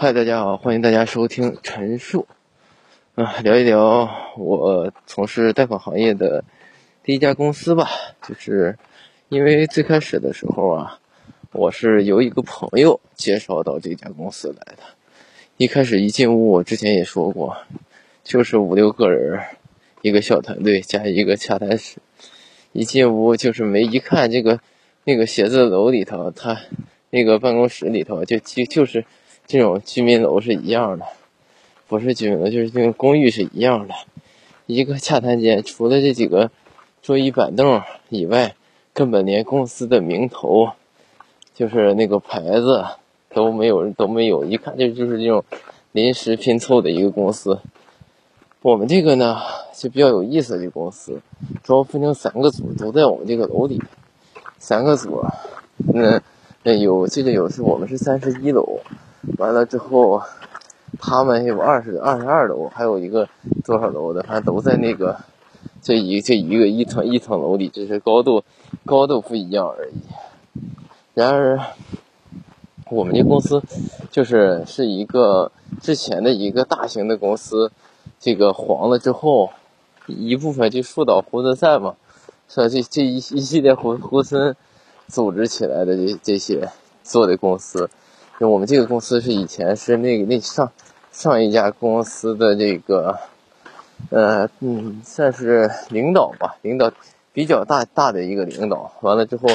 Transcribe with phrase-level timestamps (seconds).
[0.00, 2.28] 嗨，大家好，欢迎大家收听陈述，
[3.16, 6.44] 啊，聊一聊我从事贷款行业的
[7.02, 7.90] 第一家公司吧。
[8.22, 8.78] 就是
[9.28, 11.00] 因为最开始的时候啊，
[11.50, 14.84] 我是由一个朋友介绍到这家公司来的。
[15.56, 17.56] 一开始一进屋，我之前也说过，
[18.22, 19.42] 就是五六个人，
[20.02, 21.96] 一个小团队加一个洽谈室。
[22.70, 24.60] 一进屋就是没一看这个
[25.02, 26.56] 那个写字楼里头，他
[27.10, 29.04] 那个办公室里头就就就是
[29.48, 31.06] 这种居民楼是一样的，
[31.88, 33.94] 不是居民楼就是这种公寓是一样的。
[34.66, 36.50] 一个洽谈间，除了这几个
[37.00, 38.54] 桌椅板凳以外，
[38.92, 40.72] 根本连公司的名头，
[41.54, 42.84] 就是那个牌子
[43.30, 45.42] 都没有都没有，一看就就是这种
[45.92, 47.58] 临时拼凑的一个公司。
[48.60, 49.38] 我们这个呢
[49.72, 51.22] 就比较有意思，这公司
[51.62, 53.80] 主要分成三个组，都在我们这个楼里。
[54.58, 55.24] 三个组，
[55.78, 56.20] 那
[56.64, 58.80] 那有这个有是我们是三十一楼，
[59.38, 60.22] 完了之后
[60.98, 63.28] 他们有二十二十二楼，还有一个
[63.64, 65.20] 多少楼的，反正都在那个
[65.82, 68.44] 这一这一个一层一层楼里，只是高度
[68.84, 69.94] 高度不一样而已。
[71.14, 71.60] 然而
[72.90, 73.62] 我们这公司
[74.10, 77.70] 就是是一个之前的一个大型的公司。
[78.20, 79.50] 这个黄了之后，
[80.06, 81.94] 一部分就树倒猢狲散嘛，
[82.48, 84.54] 说这这一一系列猢猢狲
[85.06, 86.68] 组织起来的这这些
[87.04, 87.90] 做的公司，
[88.38, 90.70] 就我们这个公司是以前是那个那上
[91.10, 93.18] 上一家公司的这个，
[94.10, 96.92] 呃嗯算是领导吧，领导
[97.32, 99.48] 比较大大的一个领导，完了之后，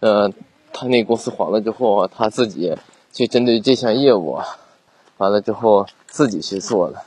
[0.00, 0.30] 呃
[0.72, 2.74] 他那公司黄了之后，他自己
[3.12, 4.38] 去针对这项业务，
[5.18, 7.02] 完了之后自己去做了。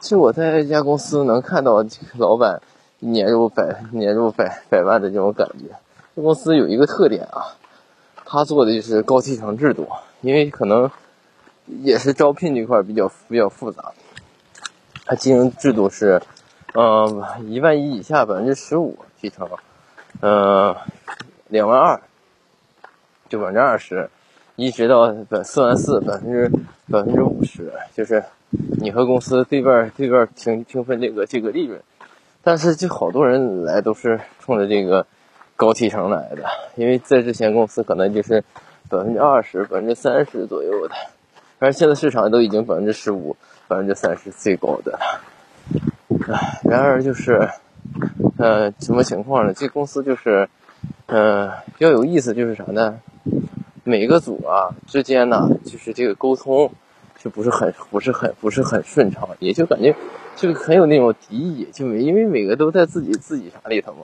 [0.00, 1.84] 其实我在这家公司能看到
[2.16, 2.62] 老板
[3.00, 5.74] 年入百年入百百万的这种感觉。
[6.14, 7.56] 这公司有一个特点啊，
[8.24, 9.88] 他做的就是高提成制度，
[10.24, 10.90] 因为可能
[11.66, 13.92] 也是招聘这块比较比较复杂。
[15.04, 16.20] 他经营制度是，
[16.72, 19.48] 嗯，一万一以下百分之十五提成，
[20.20, 20.74] 嗯，
[21.48, 22.00] 两万二
[23.28, 24.10] 就百分之二十，
[24.56, 26.48] 一直到百四万四百分之
[26.90, 28.24] 百分之五十，就是。
[28.78, 31.82] 你和公司对半对半平平分这个这个利润，
[32.40, 35.08] 但是就好多人来都是冲着这个
[35.56, 36.44] 高提成来的，
[36.76, 38.44] 因为在之前公司可能就是
[38.96, 40.94] 百分之二十、百分之三十左右的，
[41.58, 44.98] 反正现在市场都已经百分之十五、百分之三十最高的了。
[46.28, 47.48] 唉，然而就是，
[48.38, 49.52] 呃，什么情况呢？
[49.52, 50.48] 这公司就是，
[51.06, 53.00] 嗯，比较有意思，就是啥呢？
[53.82, 56.70] 每个组啊之间呢，就是这个沟通。
[57.16, 59.96] 就不是很不是很不是很顺畅，也就感觉
[60.36, 64.00] 就很有那种敌意，就没因为每个都在自己自己啥里头嘛，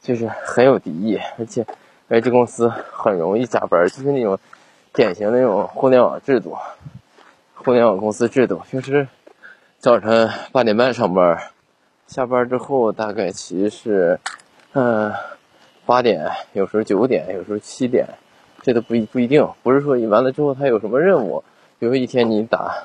[0.00, 1.66] 就是很有敌意，而且
[2.08, 4.38] 而这公司很容易加班，就是那种
[4.92, 6.56] 典型那种互联网制度，
[7.54, 9.08] 互联网公司制度，就是
[9.78, 11.38] 早晨八点半上班，
[12.06, 14.20] 下班之后大概其实是
[14.72, 15.12] 嗯
[15.86, 18.06] 八点，有时候九点，有时候七点，
[18.62, 21.42] 这都不一不一定，不是说你完了之后他有什么任务。
[21.78, 22.84] 比如一天你打，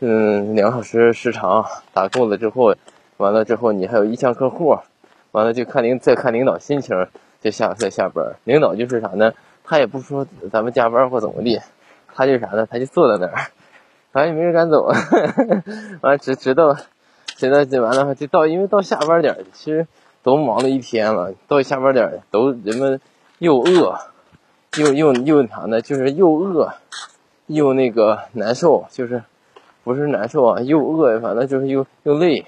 [0.00, 2.74] 嗯，两小时时长打够了之后，
[3.16, 4.78] 完了之后你还有意向客户，
[5.30, 7.06] 完了就看领再看领导心情，
[7.40, 8.36] 就下再下班。
[8.44, 9.32] 领导就是啥呢？
[9.64, 11.60] 他也不说咱们加班或怎么地，
[12.14, 12.66] 他就啥呢？
[12.70, 13.50] 他就坐在那儿，
[14.12, 14.90] 反正也没人敢走。
[16.02, 16.76] 完直直到，
[17.26, 19.86] 直到这完了就到，因为到下班点其实
[20.22, 23.00] 都忙了一天了，到下班点都人们
[23.38, 23.98] 又饿，
[24.78, 25.80] 又又又啥呢？
[25.80, 26.72] 就是又饿。
[27.50, 29.22] 又那个难受，就是
[29.82, 32.44] 不是难受啊，又饿，反正就是又又累，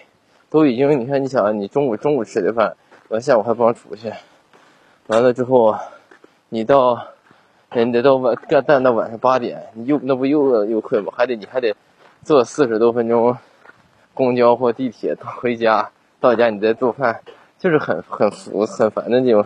[0.51, 2.77] 都已经你看，你想你中午中午吃的饭，
[3.09, 4.13] 完下午还不让出去，
[5.11, 5.77] 完了之后，
[6.51, 7.09] 你到，
[7.73, 11.13] 你得到晚干干到晚上八点，你又那不又饿又困吗？
[11.17, 11.75] 还得你还得
[12.23, 13.37] 坐四十多分钟
[14.15, 17.23] 公交或地铁到回家，到家你再做饭，
[17.59, 19.45] 就是很很服很烦的那种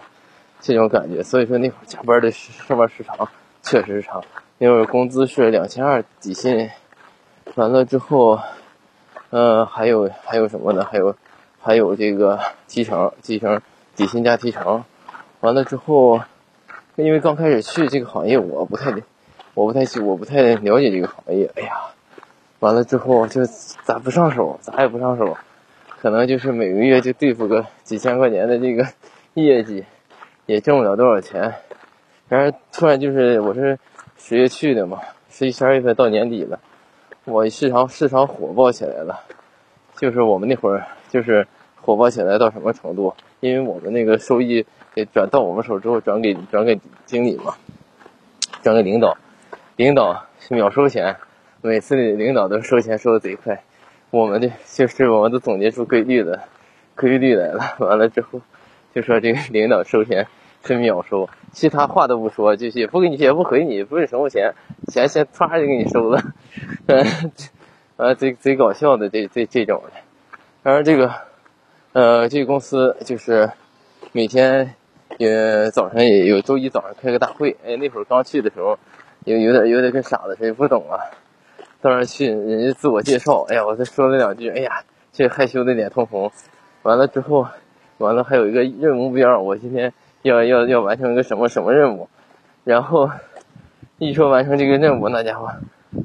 [0.60, 1.22] 这种感觉。
[1.22, 3.26] 所以说那会儿加班的上班时长
[3.62, 4.22] 确实长。
[4.58, 6.70] 因为工资是两千二底薪，
[7.54, 8.38] 完了之后，
[9.30, 10.84] 嗯，还有还有什么呢？
[10.84, 11.16] 还有
[11.62, 12.38] 还有这个
[12.68, 13.62] 提成，提成
[13.96, 14.84] 底薪加提成，
[15.44, 16.22] 完了之后，
[16.96, 18.90] 因为刚开始去这个行业，我不太，
[19.52, 21.50] 我不太，我不太了解这个行业。
[21.56, 21.82] 哎呀，
[22.60, 23.44] 完了之后就
[23.84, 25.36] 咋不上手，咋也不上手，
[26.00, 28.88] 可能就是每个月就对付个几千块钱的这个
[29.34, 29.84] 业绩，
[30.46, 31.56] 也挣不了多少钱。
[32.30, 33.78] 然后突然就是我是。
[34.16, 36.58] 十月去的嘛，十一、十二月份到年底了，
[37.26, 39.20] 我市场市场火爆起来了，
[39.98, 41.46] 就是我们那会儿就是
[41.82, 43.12] 火爆起来到什么程度？
[43.40, 44.64] 因为我们那个收益
[44.94, 47.54] 给转到我们手之后，转给转给经理嘛，
[48.62, 49.16] 转给领导，
[49.76, 51.16] 领导秒收钱，
[51.62, 53.64] 每次领导都收钱收的贼快，
[54.10, 56.44] 我们的就是我们都总结出规律了，
[56.94, 57.76] 规律来了。
[57.78, 58.40] 完了之后
[58.94, 60.28] 就说这个领导收钱
[60.64, 64.54] 是秒收，其他话都不说，就是也不给你也不回你，不是什么钱，
[64.86, 66.22] 钱先唰就给你收了，
[67.96, 70.00] 呃，贼贼搞笑的这这这种的。
[70.62, 71.12] 然后这个
[71.92, 73.50] 呃，这个公司就是
[74.12, 74.74] 每天
[75.18, 78.78] 也早上也有周一早上开个大会，哎，那会儿刚去的时候
[79.24, 80.98] 有有点有点跟傻子似的，不懂啊。
[81.80, 84.82] 到那去，人家自我介绍，哎呀，我再说了两句，哎呀，
[85.12, 86.32] 这害羞的脸通红。
[86.82, 87.46] 完了之后，
[87.98, 92.08] 完了还有一个任务目标，我今天要要要完成一个什么什么任务。
[92.64, 93.10] 然后
[93.98, 95.50] 一说完成这个任务，那家伙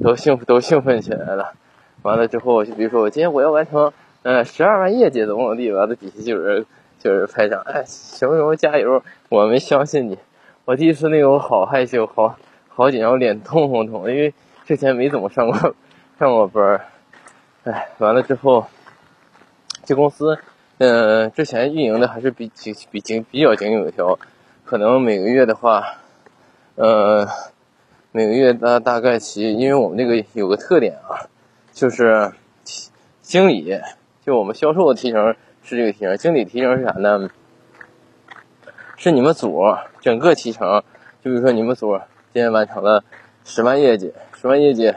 [0.02, 1.54] 都兴都兴奋起来了。
[2.02, 3.92] 完了之后，就比如说我今天我要完成，
[4.22, 6.66] 呃，十二万业绩怎么怎么地，完了底下就有人
[7.00, 10.16] 就是拍掌，哎，什么什么加油，我们相信你。
[10.64, 12.36] 我第一次那个我好害羞，好
[12.68, 14.32] 好紧张，脸通红通红，因为。
[14.66, 15.74] 之前没怎么上过
[16.16, 16.84] 上过班儿，
[17.64, 18.66] 哎，完了之后，
[19.84, 20.38] 这公司，
[20.78, 24.16] 嗯，之前运营的还是比比比经比较井井有条，
[24.64, 25.96] 可能每个月的话，
[26.76, 27.26] 呃，
[28.12, 31.26] 每个月大大概其，因为我们这个有个特点啊，
[31.72, 32.30] 就是
[33.20, 33.76] 经理，
[34.24, 37.28] 就我们销售的提成是这个提成，经理提成是啥呢？
[38.96, 39.62] 是你们组
[40.00, 40.82] 整个提成，
[41.22, 41.98] 就比如说你们组
[42.32, 43.02] 今天完成了
[43.44, 44.12] 十万业绩。
[44.34, 44.94] 十万业绩，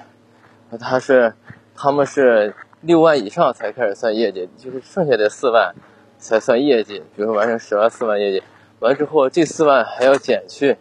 [0.79, 1.33] 他是，
[1.75, 5.75] 他们是六万以上才开始算业绩，就是剩下的四万
[6.17, 7.03] 才算业绩。
[7.13, 8.41] 比如说完成十万四万业绩，
[8.79, 10.77] 完之后这四万还要减去，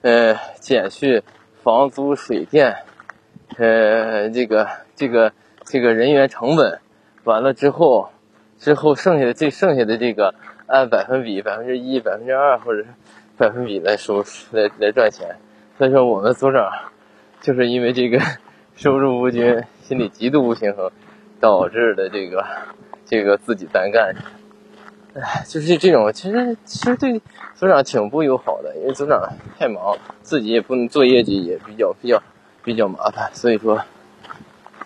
[0.00, 1.22] 呃，减去
[1.62, 2.74] 房租、水电，
[3.58, 5.32] 呃，这个这个
[5.64, 6.80] 这个人员成本，
[7.24, 8.08] 完了之后，
[8.60, 10.36] 之后剩下的这剩下的这个
[10.68, 12.84] 按百分比，百分之一、百分之二或者
[13.36, 14.22] 百分比来收
[14.52, 15.34] 来来赚钱。
[15.76, 16.70] 所以说我们组长。
[17.42, 18.20] 就是因为这个
[18.76, 20.90] 收入不均，心里极度不平衡，
[21.40, 22.44] 导致的这个
[23.06, 24.14] 这个自己单干。
[25.14, 27.18] 哎，就是这种，其实其实对
[27.54, 29.26] 组长挺不友好的，因为组长
[29.58, 32.22] 太忙，自己也不能做业绩，也比较比较
[32.62, 33.30] 比较麻烦。
[33.32, 33.80] 所以说，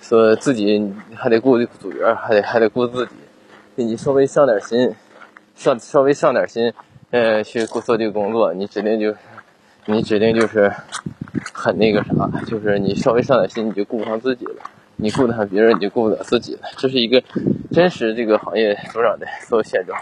[0.00, 3.16] 说自己还得顾组员，还得还得顾自己。
[3.76, 4.94] 你稍微上点心，
[5.54, 6.72] 上稍微上点心，
[7.10, 9.14] 呃，去做这个工作，你指定就，
[9.86, 10.72] 你指定就是。
[11.52, 14.62] 很那个啥，就是你稍微上点心，你就顾不上自己了；
[14.96, 16.60] 你顾得上别人，你就顾不了自己了。
[16.76, 17.22] 这是一个
[17.72, 20.00] 真实这个行业组长的所有现状。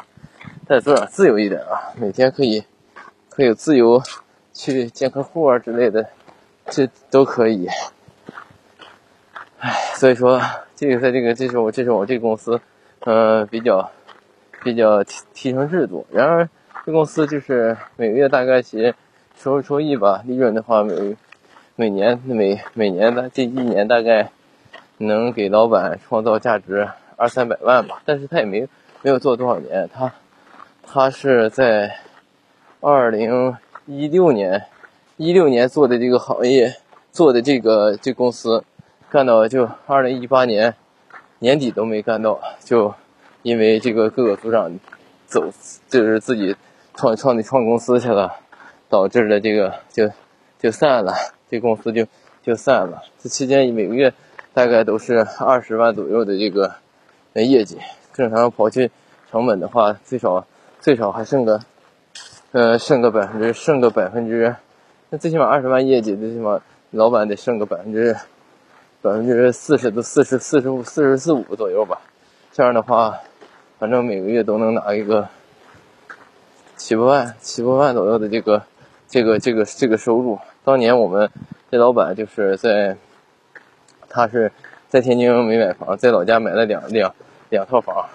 [0.68, 2.62] 但组长自由一点啊，每天可以
[3.28, 4.00] 可以自由
[4.52, 6.06] 去见客户啊之类的，
[6.66, 7.66] 这都可以。
[9.58, 10.40] 唉，所以说
[10.76, 12.60] 这个在这个这是我这是我这个公司，
[13.04, 13.90] 呃，比较
[14.62, 16.06] 比较提提升制度。
[16.10, 16.48] 然而
[16.84, 18.94] 这公司就是每个月大概其
[19.36, 21.16] 收入收益吧，利润的话每。
[21.74, 24.30] 每年每每年的这一年大概
[24.98, 28.68] 能给老板创造价值二三百万吧，但是他也没
[29.00, 30.12] 没有做多少年，他
[30.86, 31.96] 他是在
[32.80, 33.56] 二零
[33.86, 34.66] 一六年
[35.16, 36.74] 一六年做的这个行业
[37.10, 38.62] 做的这个这公司
[39.08, 40.74] 干到就二零一八年
[41.42, 42.94] 年底都没干到，就
[43.42, 44.78] 因为这个各个组长
[45.26, 45.50] 走
[45.88, 46.54] 就是自己
[46.94, 48.36] 创创的创公司去了，
[48.88, 50.08] 导致了这个就
[50.60, 51.12] 就散了。
[51.50, 52.06] 这公司就
[52.44, 53.02] 就散了。
[53.18, 54.14] 这期间每个月
[54.54, 56.76] 大概都是二十万左右的这个
[57.34, 57.78] 业绩，
[58.12, 58.92] 正常刨去
[59.28, 60.46] 成本的话，最少
[60.78, 61.60] 最少还剩个
[62.52, 64.54] 呃剩个百分之剩个百分之，
[65.10, 66.60] 那最起码二十万业绩，最起码
[66.92, 68.16] 老板得剩个百分之
[69.02, 72.00] 百分之四十到四十四十五四十四五左右吧。
[72.52, 73.18] 这样的话，
[73.80, 75.28] 反正每个月都能拿一个
[76.76, 78.62] 七八万七八万左右的这个
[79.08, 80.38] 这个这个这个收入。
[80.62, 81.28] 当年我们
[81.68, 82.96] 这老板就是在，
[84.08, 84.52] 他是
[84.88, 87.12] 在天津没买房，在老家买了两两
[87.50, 88.08] 两套房。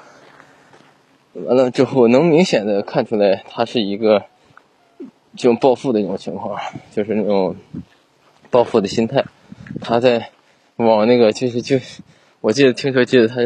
[1.34, 4.24] 完了之后，能明显的看出来，他是一个
[5.36, 6.58] 这种暴富的一种情况，
[6.94, 7.58] 就是那种
[8.50, 9.26] 暴富的心态。
[9.82, 10.30] 他在
[10.78, 12.02] 往那个就是就是，
[12.42, 13.42] 我记得听说记得他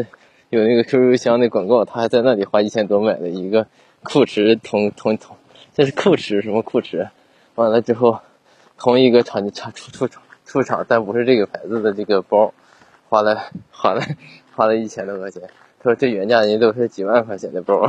[0.48, 3.66] 有那个 QQ 邮箱那广告，他还在那里花一千多买了一个
[4.02, 5.36] 酷驰同同同，
[5.74, 7.08] 这是酷驰什么酷驰？
[7.56, 8.20] 完了之后。
[8.78, 12.52] 同一个厂厂出出厂出厂，但不是这个牌子的这个包，
[13.08, 13.38] 花了
[13.70, 14.02] 花了
[14.56, 15.40] 花了一千多块钱。
[15.78, 17.88] 他说这原价人家都是几万块钱的包，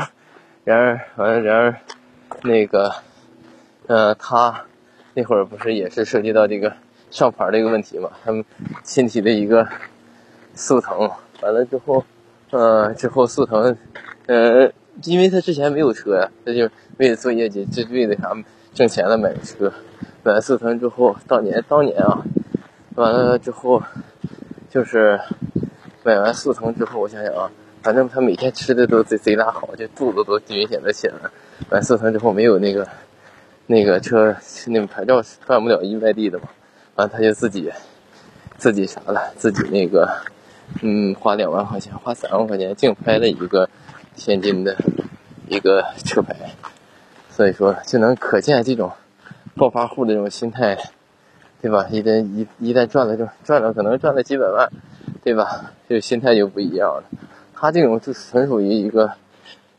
[0.63, 1.75] 然而完了然而
[2.43, 2.93] 那个
[3.87, 4.65] 呃他
[5.15, 6.75] 那会儿不是也是涉及到这个
[7.13, 8.09] 上牌的一个问题嘛？
[8.25, 8.43] 他们
[8.83, 9.67] 身体的一个
[10.55, 11.11] 速腾，
[11.43, 12.03] 完了之后
[12.49, 13.77] 呃之后速腾
[14.25, 14.71] 呃
[15.03, 16.67] 因为他之前没有车呀，他就
[16.97, 18.35] 为了做业绩，就为了啥
[18.73, 19.71] 挣钱了买个车。
[20.23, 22.23] 买速腾之后，当年当年啊，
[22.95, 23.83] 完了之后，
[24.71, 25.19] 就是
[26.03, 27.51] 买完速腾之后，我想想啊，
[27.83, 31.15] 反正他每天吃的都贼贼拉好，就肚子都明显的起来。
[31.69, 32.87] 买速腾之后没有那个
[33.67, 34.35] 那个车
[34.67, 36.45] 那个牌照办不了一外地的嘛，
[36.95, 37.71] 完他就自己
[38.57, 40.21] 自己啥了，自己那个
[40.81, 43.69] 嗯花两万块钱，花三万块钱竞拍了一个
[44.15, 44.77] 天津的
[45.47, 46.35] 一个车牌，
[47.29, 48.91] 所以说就能可见这种
[49.55, 50.77] 暴发户的这种心态。
[51.63, 51.87] 对吧？
[51.89, 54.69] 一旦一一旦赚了就赚了，可能赚了几百万，
[55.23, 55.71] 对吧？
[55.87, 57.05] 这个心态就不一样了。
[57.55, 59.13] 他这种就纯属于一个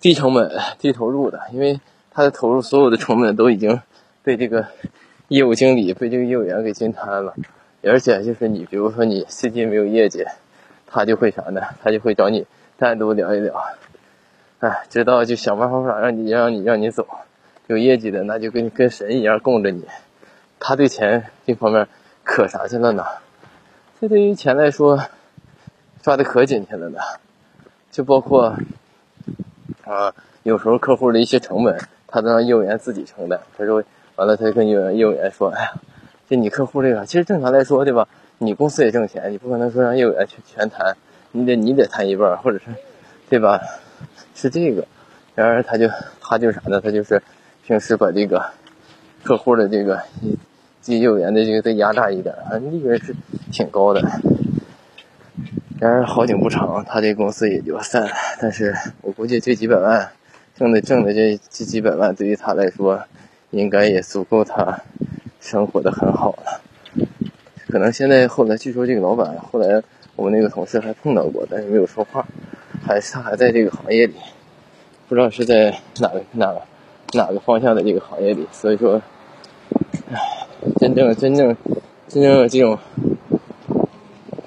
[0.00, 1.78] 低成本、低投入的，因为
[2.11, 3.83] 他的投入所有的成本都已经
[4.23, 4.66] 被这个
[5.28, 7.35] 业务经理、被这个业务员给均摊了。
[7.83, 10.25] 而且就是你，比如说你最近没有业绩，
[10.87, 11.61] 他就会啥呢？
[11.83, 12.47] 他就会找你
[12.78, 13.62] 单独聊一聊，
[14.61, 17.07] 哎，直到就想办法让你让你让你走。
[17.66, 19.87] 有业绩的那就跟跟神一样供着你。
[20.61, 21.88] 他对钱这方面
[22.23, 23.04] 可啥去了呢？
[24.00, 25.00] 这对于钱来说，
[26.02, 27.00] 抓的可紧去了呢。
[27.90, 28.57] 就包括
[29.85, 33.40] 啊，有时候客户的一些成本，他都让业务员自己承担。
[33.59, 33.85] 他说
[34.16, 35.73] 完了，他就跟业务业务员说：“哎呀，
[36.28, 38.09] 就你客户这个，其实正常来说，对吧？
[38.38, 40.97] 你公司也挣钱，你不可能说让业务员全全谈，
[41.33, 42.64] 你得你得谈一半，或者是
[43.28, 43.61] 对吧？
[44.35, 44.87] 是这个。
[45.35, 45.88] 然而他就
[46.21, 46.80] 他就啥呢？
[46.80, 47.23] 他就是
[47.66, 48.50] 平时把这个
[49.23, 50.02] 客户的这个。
[50.87, 53.16] 业务员的这个再压榨一点，反正利润是
[53.50, 54.02] 挺高的。
[55.80, 58.11] 然而好景不长，他这公司也就散了。
[58.38, 60.11] 但是我估计这几百万
[60.54, 63.02] 挣的挣的这这几百万，对于他来说，
[63.54, 64.80] 应该也足够他
[65.40, 66.61] 生活的很好了。
[67.68, 69.82] 可能现在后来据说这个老板后来
[70.16, 72.26] 我们那个同事还碰到过，但是没有说话，
[72.87, 74.14] 还是他还在这个行业里，
[75.08, 76.62] 不知道是在哪个哪个
[77.14, 78.46] 哪个方向的这个行业里。
[78.52, 79.00] 所以说，
[80.12, 80.18] 唉。
[80.80, 81.54] 真正真正
[82.08, 82.78] 真正这种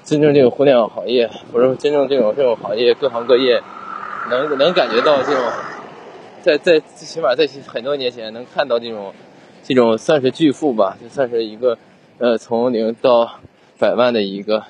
[0.02, 3.62] 真正这个互联网行业，不是真正这种这种行业，各行各业
[4.28, 5.44] 能能感觉到这种，
[6.42, 9.12] 在在最起码在很多年前能看到这种
[9.62, 11.78] 这种算是巨富吧，就算是一个
[12.18, 13.40] 呃从零到
[13.78, 14.64] 百万的一个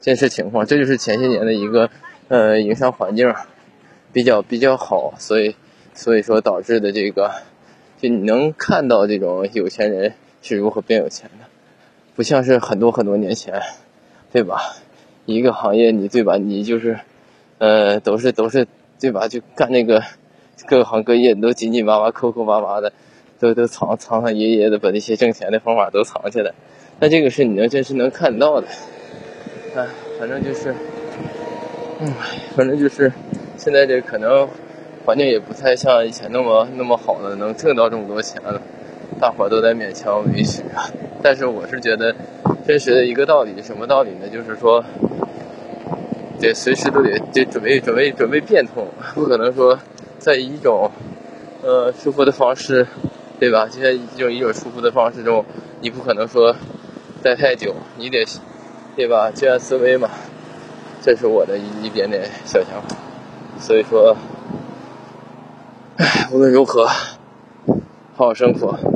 [0.00, 0.66] 真实情况。
[0.66, 1.90] 这就是前些年的一个
[2.28, 3.34] 呃营商环境
[4.12, 5.56] 比较比较好，所以
[5.94, 7.32] 所以说导致的这个
[8.00, 10.14] 就你能看到这种有钱人。
[10.42, 11.46] 是如何变有钱的？
[12.14, 13.62] 不像是很多很多年前，
[14.30, 14.76] 对吧？
[15.24, 16.36] 一个行业，你对吧？
[16.36, 17.00] 你就是，
[17.58, 18.68] 呃，都是都是
[19.00, 19.26] 对吧？
[19.26, 20.04] 就干那个
[20.66, 22.92] 各行各业都紧紧巴巴、抠抠巴巴的，
[23.38, 26.52] 都都藏藏藏掖掖的，把那些挣钱的方法都藏起来。
[26.98, 28.66] 那这个是你能真实能看到的。
[29.76, 29.86] 哎，
[30.18, 30.74] 反正就是，
[32.00, 32.12] 嗯，
[32.56, 33.12] 反正就是，
[33.58, 34.48] 现在这可能
[35.04, 38.62] 环境也不太像以前那么那么好了，能挣到这么多钱了。
[39.20, 40.88] 大伙都在勉强维持啊，
[41.22, 42.14] 但是我是觉得，
[42.66, 44.28] 真实的一个道理，什么道理呢？
[44.32, 44.84] 就是说，
[46.38, 49.78] 得随时都得得准备准备准备变通，不可能说
[50.26, 50.90] 在一种
[51.62, 52.84] 呃舒服的方式，
[53.38, 53.68] 对吧？
[53.68, 55.44] 就在一种一种舒服的方式中，
[55.80, 56.56] 你不可能说
[57.22, 58.26] 待太久，你得
[58.96, 59.30] 对吧？
[59.30, 60.10] 居安思危嘛，
[61.00, 62.96] 这是我的一一点点小想法。
[63.60, 64.16] 所以说，
[65.96, 66.88] 唉，无论如何。
[68.16, 68.95] 好好生活。